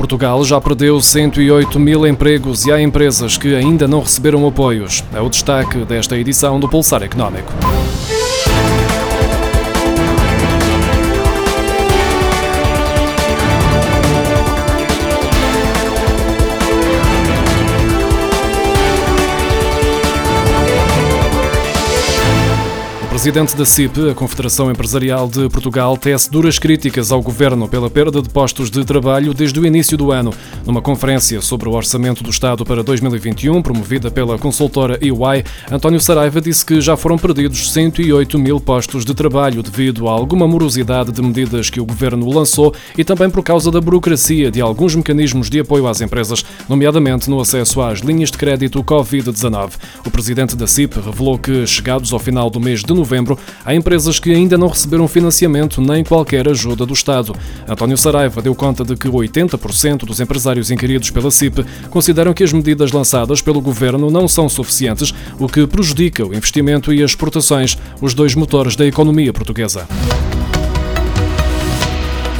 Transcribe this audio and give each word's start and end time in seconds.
Portugal 0.00 0.42
já 0.46 0.58
perdeu 0.58 0.98
108 0.98 1.78
mil 1.78 2.06
empregos 2.06 2.64
e 2.64 2.72
há 2.72 2.80
empresas 2.80 3.36
que 3.36 3.54
ainda 3.54 3.86
não 3.86 4.00
receberam 4.00 4.46
apoios. 4.48 5.04
É 5.12 5.20
o 5.20 5.28
destaque 5.28 5.84
desta 5.84 6.16
edição 6.16 6.58
do 6.58 6.66
Pulsar 6.66 7.02
Económico. 7.02 7.52
Presidente 23.20 23.54
da 23.54 23.66
CIP, 23.66 24.08
a 24.08 24.14
Confederação 24.14 24.70
Empresarial 24.70 25.28
de 25.28 25.46
Portugal, 25.50 25.94
tece 25.94 26.30
duras 26.30 26.58
críticas 26.58 27.12
ao 27.12 27.20
governo 27.20 27.68
pela 27.68 27.90
perda 27.90 28.22
de 28.22 28.30
postos 28.30 28.70
de 28.70 28.82
trabalho 28.82 29.34
desde 29.34 29.60
o 29.60 29.66
início 29.66 29.94
do 29.94 30.10
ano. 30.10 30.32
Numa 30.64 30.80
conferência 30.80 31.38
sobre 31.42 31.68
o 31.68 31.72
orçamento 31.72 32.24
do 32.24 32.30
Estado 32.30 32.64
para 32.64 32.82
2021, 32.82 33.60
promovida 33.60 34.10
pela 34.10 34.38
consultora 34.38 34.98
EY, 35.02 35.44
António 35.70 36.00
Saraiva 36.00 36.40
disse 36.40 36.64
que 36.64 36.80
já 36.80 36.96
foram 36.96 37.18
perdidos 37.18 37.70
108 37.70 38.38
mil 38.38 38.58
postos 38.58 39.04
de 39.04 39.12
trabalho 39.12 39.62
devido 39.62 40.08
a 40.08 40.12
alguma 40.12 40.48
morosidade 40.48 41.12
de 41.12 41.20
medidas 41.20 41.68
que 41.68 41.78
o 41.78 41.84
governo 41.84 42.26
lançou 42.26 42.74
e 42.96 43.04
também 43.04 43.28
por 43.28 43.42
causa 43.42 43.70
da 43.70 43.82
burocracia 43.82 44.50
de 44.50 44.62
alguns 44.62 44.94
mecanismos 44.94 45.50
de 45.50 45.60
apoio 45.60 45.86
às 45.86 46.00
empresas, 46.00 46.42
nomeadamente 46.66 47.28
no 47.28 47.38
acesso 47.38 47.82
às 47.82 47.98
linhas 47.98 48.30
de 48.30 48.38
crédito 48.38 48.82
Covid-19. 48.82 49.72
O 50.06 50.10
presidente 50.10 50.56
da 50.56 50.66
CIP 50.66 50.98
revelou 50.98 51.38
que, 51.38 51.66
chegados 51.66 52.14
ao 52.14 52.18
final 52.18 52.48
do 52.48 52.58
mês 52.58 52.82
de 52.82 52.94
novembro, 52.94 53.09
novembro, 53.10 53.36
há 53.64 53.74
empresas 53.74 54.20
que 54.20 54.32
ainda 54.32 54.56
não 54.56 54.68
receberam 54.68 55.08
financiamento 55.08 55.82
nem 55.82 56.04
qualquer 56.04 56.48
ajuda 56.48 56.86
do 56.86 56.94
Estado. 56.94 57.34
António 57.68 57.96
Saraiva 57.96 58.40
deu 58.40 58.54
conta 58.54 58.84
de 58.84 58.94
que 58.94 59.08
80% 59.08 60.04
dos 60.04 60.20
empresários 60.20 60.70
inquiridos 60.70 61.10
pela 61.10 61.30
CIP 61.30 61.66
consideram 61.90 62.32
que 62.32 62.44
as 62.44 62.52
medidas 62.52 62.92
lançadas 62.92 63.42
pelo 63.42 63.60
governo 63.60 64.10
não 64.10 64.28
são 64.28 64.48
suficientes, 64.48 65.12
o 65.40 65.48
que 65.48 65.66
prejudica 65.66 66.24
o 66.24 66.32
investimento 66.32 66.92
e 66.92 67.02
as 67.02 67.10
exportações, 67.10 67.76
os 68.00 68.14
dois 68.14 68.36
motores 68.36 68.76
da 68.76 68.86
economia 68.86 69.32
portuguesa. 69.32 69.88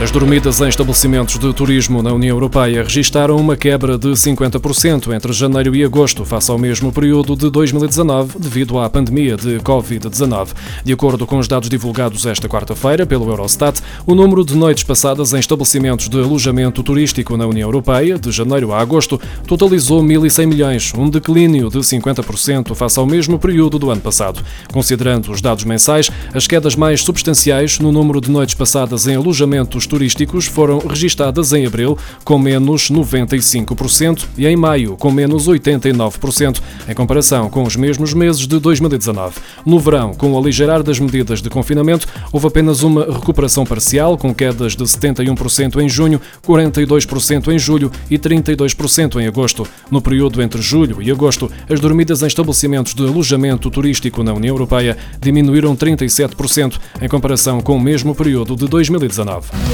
As 0.02 0.10
dormidas 0.10 0.62
em 0.62 0.68
estabelecimentos 0.68 1.38
de 1.38 1.52
turismo 1.52 2.02
na 2.02 2.10
União 2.10 2.34
Europeia 2.34 2.82
registaram 2.82 3.36
uma 3.36 3.54
quebra 3.54 3.98
de 3.98 4.08
50% 4.08 5.14
entre 5.14 5.30
janeiro 5.30 5.76
e 5.76 5.84
agosto, 5.84 6.24
face 6.24 6.50
ao 6.50 6.56
mesmo 6.56 6.90
período 6.90 7.36
de 7.36 7.50
2019, 7.50 8.38
devido 8.38 8.78
à 8.78 8.88
pandemia 8.88 9.36
de 9.36 9.58
Covid-19. 9.58 10.48
De 10.82 10.94
acordo 10.94 11.26
com 11.26 11.36
os 11.36 11.46
dados 11.46 11.68
divulgados 11.68 12.24
esta 12.24 12.48
quarta-feira 12.48 13.04
pelo 13.04 13.28
Eurostat, 13.28 13.82
o 14.06 14.14
número 14.14 14.42
de 14.42 14.56
noites 14.56 14.84
passadas 14.84 15.34
em 15.34 15.38
estabelecimentos 15.38 16.08
de 16.08 16.18
alojamento 16.18 16.82
turístico 16.82 17.36
na 17.36 17.46
União 17.46 17.68
Europeia, 17.68 18.18
de 18.18 18.32
janeiro 18.32 18.72
a 18.72 18.80
agosto, 18.80 19.20
totalizou 19.46 20.02
1.100 20.02 20.46
milhões, 20.46 20.92
um 20.96 21.10
declínio 21.10 21.68
de 21.68 21.78
50% 21.78 22.74
face 22.74 22.98
ao 22.98 23.04
mesmo 23.04 23.38
período 23.38 23.78
do 23.78 23.90
ano 23.90 24.00
passado. 24.00 24.42
Considerando 24.72 25.30
os 25.30 25.42
dados 25.42 25.64
mensais, 25.64 26.10
as 26.32 26.46
quedas 26.46 26.74
mais 26.74 27.02
substanciais 27.02 27.78
no 27.78 27.92
número 27.92 28.18
de 28.18 28.30
noites 28.30 28.54
passadas 28.54 29.06
em 29.06 29.16
alojamentos 29.16 29.89
turísticos 29.90 30.46
foram 30.46 30.78
registadas 30.78 31.52
em 31.52 31.66
abril, 31.66 31.98
com 32.24 32.38
menos 32.38 32.90
95%, 32.90 34.24
e 34.38 34.46
em 34.46 34.56
maio, 34.56 34.96
com 34.96 35.10
menos 35.10 35.48
89%, 35.48 36.60
em 36.88 36.94
comparação 36.94 37.50
com 37.50 37.64
os 37.64 37.74
mesmos 37.74 38.14
meses 38.14 38.46
de 38.46 38.60
2019. 38.60 39.34
No 39.66 39.80
verão, 39.80 40.14
com 40.14 40.32
o 40.32 40.38
aligerar 40.38 40.82
das 40.84 41.00
medidas 41.00 41.42
de 41.42 41.50
confinamento, 41.50 42.06
houve 42.32 42.46
apenas 42.46 42.82
uma 42.84 43.04
recuperação 43.04 43.66
parcial, 43.66 44.16
com 44.16 44.32
quedas 44.32 44.76
de 44.76 44.84
71% 44.84 45.82
em 45.82 45.88
junho, 45.88 46.20
42% 46.46 47.48
em 47.48 47.58
julho 47.58 47.90
e 48.08 48.16
32% 48.16 49.20
em 49.20 49.26
agosto. 49.26 49.66
No 49.90 50.00
período 50.00 50.40
entre 50.40 50.62
julho 50.62 51.02
e 51.02 51.10
agosto, 51.10 51.50
as 51.68 51.80
dormidas 51.80 52.22
em 52.22 52.26
estabelecimentos 52.26 52.94
de 52.94 53.02
alojamento 53.02 53.68
turístico 53.70 54.22
na 54.22 54.32
União 54.32 54.54
Europeia 54.54 54.96
diminuíram 55.20 55.74
37% 55.74 56.78
em 57.02 57.08
comparação 57.08 57.60
com 57.60 57.76
o 57.76 57.80
mesmo 57.80 58.14
período 58.14 58.54
de 58.54 58.68
2019. 58.68 59.48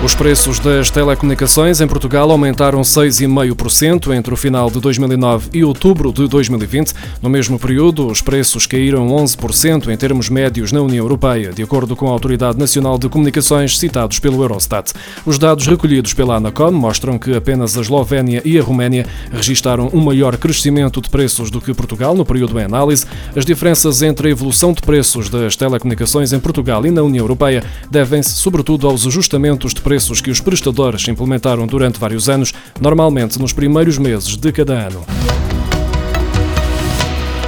Os 0.00 0.14
preços 0.14 0.60
das 0.60 0.92
telecomunicações 0.92 1.80
em 1.80 1.86
Portugal 1.88 2.30
aumentaram 2.30 2.82
6,5% 2.82 4.14
entre 4.14 4.32
o 4.32 4.36
final 4.36 4.70
de 4.70 4.78
2009 4.78 5.48
e 5.52 5.64
outubro 5.64 6.12
de 6.12 6.28
2020. 6.28 6.94
No 7.20 7.28
mesmo 7.28 7.58
período, 7.58 8.06
os 8.06 8.22
preços 8.22 8.64
caíram 8.64 9.08
11% 9.08 9.88
em 9.88 9.96
termos 9.96 10.30
médios 10.30 10.70
na 10.70 10.80
União 10.80 11.04
Europeia, 11.04 11.52
de 11.52 11.64
acordo 11.64 11.96
com 11.96 12.06
a 12.06 12.12
Autoridade 12.12 12.56
Nacional 12.56 12.96
de 12.96 13.08
Comunicações 13.08 13.76
citados 13.76 14.20
pelo 14.20 14.40
Eurostat. 14.40 14.92
Os 15.26 15.36
dados 15.36 15.66
recolhidos 15.66 16.14
pela 16.14 16.36
Anacom 16.36 16.70
mostram 16.70 17.18
que 17.18 17.34
apenas 17.34 17.76
a 17.76 17.80
Eslovénia 17.80 18.40
e 18.44 18.56
a 18.56 18.62
Roménia 18.62 19.04
registaram 19.32 19.90
um 19.92 20.00
maior 20.00 20.36
crescimento 20.36 21.00
de 21.00 21.10
preços 21.10 21.50
do 21.50 21.60
que 21.60 21.74
Portugal 21.74 22.14
no 22.14 22.24
período 22.24 22.56
em 22.60 22.64
análise. 22.64 23.04
As 23.34 23.44
diferenças 23.44 24.00
entre 24.00 24.28
a 24.28 24.30
evolução 24.30 24.72
de 24.72 24.80
preços 24.80 25.28
das 25.28 25.56
telecomunicações 25.56 26.32
em 26.32 26.38
Portugal 26.38 26.86
e 26.86 26.90
na 26.92 27.02
União 27.02 27.24
Europeia 27.24 27.64
devem-se 27.90 28.30
sobretudo 28.30 28.86
aos 28.86 29.04
ajustamentos 29.04 29.74
de 29.74 29.87
preços 29.88 30.20
que 30.20 30.30
os 30.30 30.38
prestadores 30.38 31.08
implementaram 31.08 31.66
durante 31.66 31.98
vários 31.98 32.28
anos, 32.28 32.52
normalmente 32.78 33.38
nos 33.38 33.54
primeiros 33.54 33.96
meses 33.96 34.36
de 34.36 34.52
cada 34.52 34.74
ano. 34.74 35.02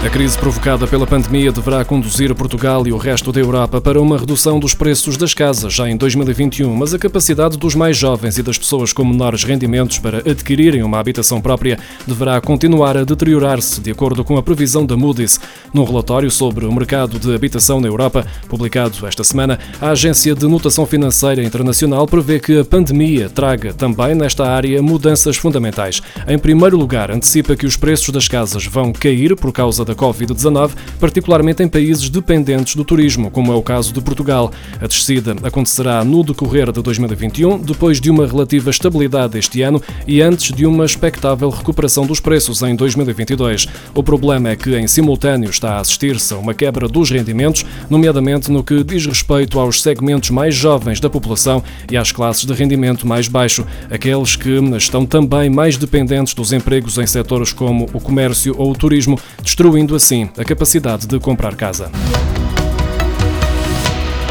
A 0.03 0.09
crise 0.09 0.37
provocada 0.39 0.87
pela 0.87 1.07
pandemia 1.07 1.53
deverá 1.53 1.85
conduzir 1.85 2.35
Portugal 2.35 2.87
e 2.87 2.93
o 2.93 2.97
resto 2.97 3.31
da 3.31 3.39
Europa 3.39 3.83
para 3.83 4.01
uma 4.01 4.17
redução 4.17 4.59
dos 4.59 4.73
preços 4.73 5.19
das 5.19 5.35
casas 5.35 5.75
já 5.75 5.91
em 5.91 5.97
2021, 5.97 6.75
mas 6.75 6.95
a 6.95 6.99
capacidade 6.99 7.59
dos 7.59 7.75
mais 7.75 7.99
jovens 7.99 8.39
e 8.39 8.43
das 8.43 8.57
pessoas 8.57 8.95
com 8.95 9.05
menores 9.05 9.45
rendimentos 9.45 9.99
para 9.99 10.19
adquirirem 10.19 10.83
uma 10.83 10.99
habitação 10.99 11.39
própria 11.39 11.79
deverá 12.07 12.41
continuar 12.41 12.97
a 12.97 13.05
deteriorar-se, 13.05 13.79
de 13.79 13.91
acordo 13.91 14.25
com 14.25 14.39
a 14.39 14.43
previsão 14.43 14.87
da 14.87 14.97
Moody's. 14.97 15.39
Num 15.73 15.85
relatório 15.85 16.31
sobre 16.31 16.65
o 16.65 16.73
mercado 16.73 17.19
de 17.19 17.35
habitação 17.35 17.79
na 17.79 17.87
Europa, 17.87 18.27
publicado 18.49 19.07
esta 19.07 19.23
semana, 19.23 19.59
a 19.83 19.91
Agência 19.91 20.35
de 20.35 20.47
Notação 20.49 20.87
Financeira 20.87 21.45
Internacional 21.45 22.07
prevê 22.07 22.41
que 22.41 22.61
a 22.61 22.65
pandemia 22.65 23.29
traga 23.29 23.75
também 23.75 24.15
nesta 24.15 24.49
área 24.49 24.83
mudanças 24.83 25.37
fundamentais. 25.37 26.01
Em 26.27 26.39
primeiro 26.39 26.79
lugar, 26.79 27.11
antecipa 27.11 27.55
que 27.55 27.67
os 27.67 27.77
preços 27.77 28.09
das 28.09 28.27
casas 28.27 28.65
vão 28.65 28.95
cair 28.95 29.37
por 29.37 29.53
causa 29.53 29.85
da 29.85 29.90
Covid-19, 29.95 30.73
particularmente 30.99 31.63
em 31.63 31.69
países 31.69 32.09
dependentes 32.09 32.75
do 32.75 32.85
turismo, 32.85 33.31
como 33.31 33.53
é 33.53 33.55
o 33.55 33.63
caso 33.63 33.93
de 33.93 34.01
Portugal. 34.01 34.51
A 34.81 34.87
descida 34.87 35.37
acontecerá 35.43 36.05
no 36.05 36.23
decorrer 36.23 36.73
de 36.73 36.83
2021, 36.83 37.59
depois 37.59 38.01
de 38.01 38.11
uma 38.11 38.27
relativa 38.27 38.71
estabilidade 38.71 39.39
este 39.39 39.63
ano 39.63 39.83
e 40.07 40.21
antes 40.21 40.53
de 40.53 40.67
uma 40.67 40.85
expectável 40.85 41.49
recuperação 41.51 42.07
dos 42.07 42.21
preços 42.21 42.63
em 42.63 42.75
2022. 42.75 43.67
O 43.95 44.03
problema 44.03 44.51
é 44.51 44.57
que, 44.57 44.77
em 44.77 44.87
simultâneo, 44.87 45.51
está 45.51 45.75
a 45.75 45.81
assistir-se 45.81 46.35
a 46.35 46.39
uma 46.39 46.55
quebra 46.55 46.89
dos 46.89 47.11
rendimentos, 47.11 47.65
nomeadamente 47.89 48.51
no 48.51 48.63
que 48.63 48.85
diz 48.85 49.07
respeito 49.07 49.59
aos 49.59 49.83
segmentos 49.83 50.31
mais 50.31 50.55
jovens 50.55 51.01
da 51.01 51.09
população 51.09 51.63
e 51.91 51.97
às 51.97 52.13
classes 52.13 52.45
de 52.45 52.53
rendimento 52.53 53.07
mais 53.07 53.29
baixo, 53.29 53.67
aqueles 53.91 54.37
que 54.37 54.51
estão 54.77 55.07
também 55.07 55.49
mais 55.49 55.77
dependentes 55.77 56.35
dos 56.35 56.53
empregos 56.53 56.99
em 56.99 57.07
setores 57.07 57.53
como 57.53 57.89
o 57.93 58.01
comércio 58.01 58.55
ou 58.59 58.71
o 58.71 58.77
turismo, 58.77 59.19
destruindo 59.43 59.80
diminuindo 59.81 59.95
assim 59.95 60.29
a 60.37 60.45
capacidade 60.45 61.07
de 61.07 61.19
comprar 61.19 61.57
casa. 61.57 61.91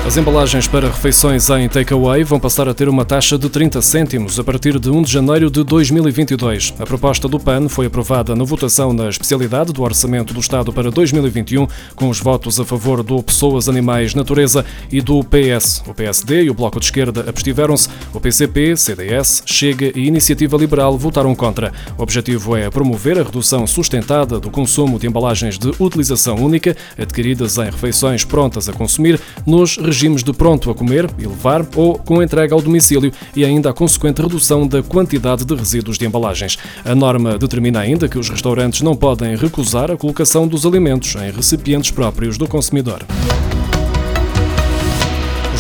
As 0.06 0.18
embalagens 0.18 0.68
para 0.68 0.88
refeições 0.88 1.50
em 1.52 1.70
takeaway 1.70 2.24
vão 2.24 2.40
passar 2.40 2.68
a 2.68 2.74
ter 2.74 2.90
uma 2.90 3.06
taxa 3.06 3.38
de 3.38 3.48
30 3.48 3.80
cêntimos 3.82 4.40
a 4.40 4.44
partir 4.44 4.80
de 4.80 4.90
1 4.90 5.04
de 5.04 5.12
janeiro 5.12 5.52
de 5.52 5.64
2022. 5.64 6.74
A 6.80 6.86
proposta 6.86 7.28
do 7.28 7.40
PAN 7.40 7.70
foi 7.70 7.86
aprovada 7.86 8.36
na 8.36 8.44
votação 8.44 8.92
na 8.92 9.08
especialidade 9.08 9.72
do 9.72 9.84
Orçamento 9.84 10.34
do 10.34 10.40
Estado 10.40 10.74
para 10.74 10.90
2021, 10.90 11.68
com 11.96 12.10
os 12.10 12.20
votos 12.20 12.60
a 12.60 12.66
favor 12.66 13.04
do 13.04 13.22
Pessoas, 13.22 13.70
Animais, 13.70 14.16
Natureza 14.16 14.66
e 14.92 15.00
do 15.00 15.24
PS. 15.24 15.84
O 15.86 15.94
PSD 15.94 16.44
e 16.44 16.50
o 16.50 16.56
Bloco 16.56 16.80
de 16.80 16.86
Esquerda 16.86 17.26
abstiveram-se. 17.28 17.90
O 18.12 18.20
PCP, 18.20 18.76
CDS, 18.78 19.44
Chega 19.46 19.92
e 19.96 20.08
Iniciativa 20.08 20.58
Liberal 20.58 20.98
votaram 20.98 21.36
contra. 21.36 21.72
O 21.98 22.02
objetivo 22.02 22.56
é 22.56 22.68
promover 22.70 23.20
a 23.20 23.24
redução 23.24 23.68
sustentada 23.68 24.40
do 24.40 24.50
consumo 24.50 24.98
de 24.98 25.06
embalagens 25.06 25.60
de 25.60 25.72
utilização 25.78 26.36
única 26.38 26.76
adquiridas 26.98 27.58
em 27.58 27.66
refeições 27.66 28.26
prontas 28.26 28.68
a 28.68 28.74
consumir 28.74 29.20
nos 29.46 29.78
regimes 29.90 30.24
de 30.24 30.32
pronto 30.32 30.70
a 30.70 30.76
comer 30.76 31.10
e 31.18 31.26
levar 31.26 31.66
ou 31.76 31.98
com 31.98 32.22
entrega 32.22 32.54
ao 32.54 32.62
domicílio 32.62 33.12
e 33.36 33.44
ainda 33.44 33.72
a 33.72 33.74
consequente 33.74 34.22
redução 34.22 34.68
da 34.68 34.84
quantidade 34.84 35.44
de 35.44 35.56
resíduos 35.56 35.98
de 35.98 36.06
embalagens. 36.06 36.58
A 36.86 36.94
norma 36.94 37.38
determina 37.38 37.80
ainda 37.80 38.08
que 38.08 38.20
os 38.20 38.30
restaurantes 38.30 38.82
não 38.82 38.96
podem 38.96 39.36
recusar 39.36 39.90
a 39.90 39.98
colocação 39.98 40.48
dos 40.48 40.66
alimentos 40.66 41.16
em 41.16 41.32
recipientes 41.32 41.90
próprios 41.90 42.38
do 42.38 42.48
consumidor. 42.48 43.04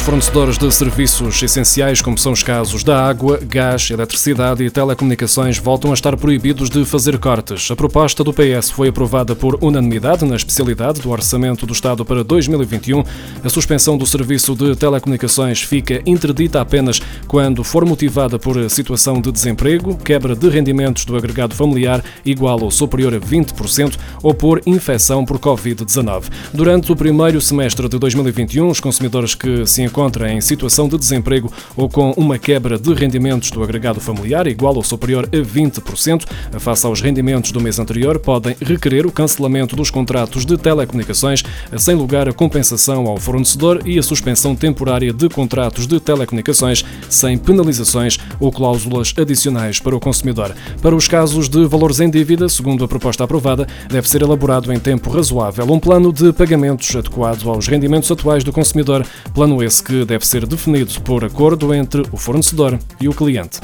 Fornecedores 0.09 0.57
de 0.57 0.71
serviços 0.73 1.44
essenciais, 1.44 2.01
como 2.01 2.17
são 2.17 2.31
os 2.31 2.41
casos 2.41 2.83
da 2.83 3.00
água, 3.00 3.39
gás, 3.44 3.91
eletricidade 3.91 4.63
e 4.63 4.69
telecomunicações, 4.71 5.59
voltam 5.59 5.91
a 5.91 5.94
estar 5.94 6.17
proibidos 6.17 6.67
de 6.67 6.83
fazer 6.83 7.19
cortes. 7.19 7.69
A 7.69 7.75
proposta 7.75 8.23
do 8.23 8.33
PS 8.33 8.71
foi 8.71 8.88
aprovada 8.88 9.35
por 9.35 9.59
unanimidade 9.61 10.25
na 10.25 10.35
especialidade 10.35 11.00
do 11.00 11.11
Orçamento 11.11 11.63
do 11.63 11.73
Estado 11.73 12.03
para 12.03 12.23
2021. 12.23 13.03
A 13.44 13.50
suspensão 13.50 14.00
do 14.00 14.06
serviço 14.07 14.56
de 14.56 14.75
telecomunicações 14.75 15.61
fica 15.61 16.01
interdita 16.07 16.59
apenas 16.59 17.00
quando 17.27 17.63
for 17.63 17.85
motivada 17.85 18.39
por 18.39 18.67
situação 18.67 19.21
de 19.21 19.31
desemprego, 19.31 19.95
quebra 19.95 20.35
de 20.35 20.50
rendimentos 20.50 21.05
do 21.05 21.15
agregado 21.15 21.53
familiar 21.53 22.03
igual 22.25 22.59
ou 22.63 22.71
superior 22.71 23.13
a 23.13 23.19
20% 23.19 23.95
ou 24.23 24.33
por 24.33 24.59
infecção 24.65 25.23
por 25.23 25.38
Covid-19. 25.38 26.23
Durante 26.51 26.91
o 26.91 26.95
primeiro 26.95 27.39
semestre 27.39 27.88
de 27.88 28.00
2021, 28.00 28.67
os 28.69 28.79
consumidores 28.79 29.35
que 29.35 29.67
se 29.67 29.83
encontra 30.00 30.31
em 30.31 30.40
situação 30.40 30.88
de 30.88 30.98
desemprego 30.98 31.51
ou 31.75 31.90
com 31.90 32.12
uma 32.12 32.40
quebra 32.40 32.80
de 32.80 32.94
rendimentos 32.94 33.51
do 33.51 33.62
agregado 33.62 34.00
familiar 34.00 34.48
igual 34.48 34.74
ou 34.74 34.84
superior 34.84 35.25
a 35.25 35.36
20%, 35.36 36.25
face 36.57 36.86
aos 36.86 37.01
rendimentos 37.01 37.51
do 37.51 37.60
mês 37.60 37.80
anterior, 37.80 38.18
podem 38.18 38.56
requerer 38.62 39.06
o 39.06 39.12
cancelamento 39.12 39.75
dos 39.75 39.92
contratos 39.92 40.46
de 40.46 40.57
telecomunicações, 40.57 41.44
sem 41.78 41.96
lugar 41.96 42.30
a 42.30 42.34
compensação 42.34 43.07
ao 43.07 43.18
fornecedor 43.18 43.81
e 43.86 44.00
a 44.00 44.04
suspensão 44.04 44.56
temporária 44.56 45.12
de 45.12 45.28
contratos 45.28 45.86
de 45.86 46.00
telecomunicações, 46.00 46.86
sem 47.10 47.38
penalizações 47.38 48.18
ou 48.40 48.50
cláusulas 48.50 49.13
adicionais 49.18 49.81
para 49.81 49.98
o 49.98 50.00
consumidor. 50.00 50.56
Para 50.81 50.96
os 50.96 51.10
casos 51.10 51.50
de 51.50 51.66
valores 51.66 52.00
em 52.00 52.10
dívida, 52.10 52.48
segundo 52.48 52.86
a 52.86 52.88
proposta 52.88 53.25
aprovada, 53.25 53.68
deve 53.90 54.07
ser 54.07 54.22
elaborado 54.22 54.72
em 54.72 54.80
tempo 54.80 55.10
razoável 55.10 55.69
um 55.69 55.80
plano 55.80 56.13
de 56.13 56.31
pagamentos 56.31 56.96
adequado 56.96 57.50
aos 57.50 57.68
rendimentos 57.68 58.10
atuais 58.10 58.46
do 58.46 58.54
consumidor, 58.54 59.06
plano 59.34 59.62
esse 59.62 59.84
que 59.89 60.06
deve 60.06 60.24
ser 60.24 60.45
definido 60.45 61.01
por 61.01 61.25
acordo 61.25 61.74
entre 61.74 62.03
o 62.12 62.18
fornecedor 62.18 62.77
e 63.01 63.07
o 63.07 63.12
cliente. 63.12 63.59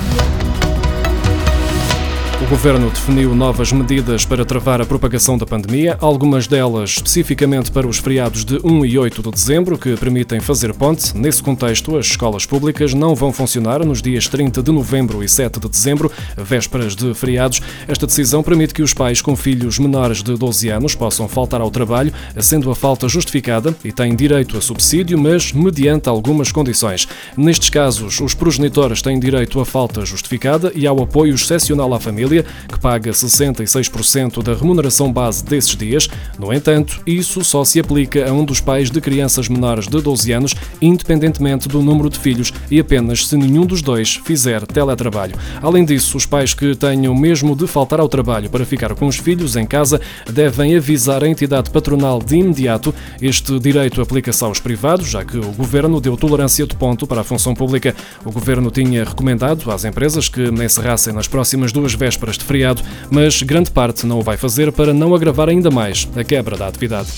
O 2.46 2.48
governo 2.48 2.92
definiu 2.92 3.34
novas 3.34 3.72
medidas 3.72 4.24
para 4.24 4.46
travar 4.46 4.80
a 4.80 4.86
propagação 4.86 5.36
da 5.36 5.48
pandemia, 5.48 5.98
algumas 6.00 6.46
delas 6.46 6.92
especificamente 6.92 7.72
para 7.72 7.88
os 7.88 7.98
feriados 7.98 8.46
de 8.46 8.60
1 8.64 8.86
e 8.86 9.00
8 9.00 9.24
de 9.24 9.32
dezembro, 9.32 9.80
que 9.80 9.98
permitem 9.98 10.40
fazer 10.40 10.72
ponte. 10.72 11.18
Nesse 11.18 11.42
contexto, 11.42 11.98
as 11.98 12.06
escolas 12.06 12.46
públicas 12.46 12.94
não 12.94 13.16
vão 13.16 13.34
funcionar 13.34 13.84
nos 13.84 14.00
dias 14.00 14.28
30 14.28 14.62
de 14.62 14.72
novembro 14.72 15.24
e 15.24 15.28
7 15.28 15.60
de 15.60 15.68
dezembro, 15.68 16.12
vésperas 16.38 16.96
de 16.96 17.16
feriados. 17.16 17.64
Esta 17.88 18.06
decisão 18.06 18.44
permite 18.44 18.76
que 18.76 18.84
os 18.84 18.94
pais 18.94 19.22
com 19.22 19.36
filhos 19.36 19.80
menores 19.80 20.22
de 20.22 20.38
12 20.38 20.70
anos 20.70 20.94
possam 20.94 21.28
faltar 21.28 21.62
ao 21.62 21.72
trabalho, 21.72 22.14
sendo 22.40 22.70
a 22.70 22.76
falta 22.76 23.10
justificada 23.10 23.76
e 23.84 23.92
têm 23.92 24.16
direito 24.16 24.56
a 24.56 24.62
subsídio, 24.62 25.18
mas 25.18 25.52
mediante 25.52 26.10
algumas 26.10 26.52
condições. 26.52 27.08
Nestes 27.36 27.72
casos, 27.72 28.22
os 28.22 28.36
progenitores 28.36 29.02
têm 29.02 29.20
direito 29.20 29.60
a 29.60 29.66
falta 29.66 30.06
justificada 30.06 30.72
e 30.76 30.86
ao 30.86 31.02
apoio 31.02 31.34
excepcional 31.34 31.92
à 31.92 32.00
família 32.00 32.35
que 32.44 32.80
paga 32.80 33.12
66% 33.12 34.42
da 34.44 34.54
remuneração 34.54 35.12
base 35.12 35.44
desses 35.44 35.76
dias. 35.76 36.10
No 36.38 36.54
entanto, 36.54 37.02
isso 37.06 37.44
só 37.44 37.64
se 37.64 37.80
aplica 37.80 38.30
a 38.30 38.34
um 38.34 38.44
dos 38.44 38.60
pais 38.60 38.90
de 38.90 39.00
crianças 39.00 39.48
menores 39.48 39.88
de 39.88 40.02
12 40.02 40.32
anos, 40.32 40.56
independentemente 40.82 41.68
do 41.68 41.82
número 41.82 42.10
de 42.10 42.20
filhos 42.20 42.52
e 42.70 42.80
apenas 42.80 43.28
se 43.28 43.38
nenhum 43.38 43.66
dos 43.66 43.82
dois 43.82 44.16
fizer 44.16 44.66
teletrabalho. 44.66 45.36
Além 45.62 45.86
disso, 45.86 46.18
os 46.18 46.26
pais 46.26 46.54
que 46.54 46.76
tenham 46.76 47.16
mesmo 47.16 47.56
de 47.56 47.68
faltar 47.68 48.00
ao 48.00 48.10
trabalho 48.10 48.50
para 48.50 48.66
ficar 48.66 48.94
com 48.96 49.08
os 49.08 49.18
filhos 49.18 49.56
em 49.56 49.66
casa 49.66 50.02
devem 50.32 50.76
avisar 50.76 51.24
a 51.24 51.28
entidade 51.28 51.70
patronal 51.70 52.20
de 52.20 52.38
imediato. 52.38 52.94
Este 53.22 53.60
direito 53.60 54.02
aplica-se 54.02 54.44
aos 54.44 54.60
privados, 54.60 55.08
já 55.08 55.24
que 55.24 55.38
o 55.38 55.52
governo 55.52 56.02
deu 56.02 56.18
tolerância 56.18 56.66
de 56.66 56.76
ponto 56.76 57.06
para 57.06 57.22
a 57.22 57.24
função 57.24 57.54
pública. 57.54 57.96
O 58.24 58.32
governo 58.32 58.72
tinha 58.72 59.04
recomendado 59.04 59.70
às 59.72 59.86
empresas 59.86 60.28
que 60.28 60.42
encerrassem 60.42 61.14
nas 61.14 61.28
próximas 61.28 61.72
duas 61.72 61.94
vésperas 61.94 62.15
vésperas 62.16 62.38
de 62.38 62.46
feriado, 62.46 62.82
mas 63.12 63.42
grande 63.44 63.70
parte 63.70 64.06
não 64.06 64.20
o 64.20 64.22
vai 64.22 64.38
fazer 64.38 64.72
para 64.72 64.94
não 64.94 65.14
agravar 65.14 65.50
ainda 65.50 65.70
mais 65.70 66.08
a 66.16 66.24
quebra 66.24 66.58
da 66.58 66.68
atividade. 66.68 67.10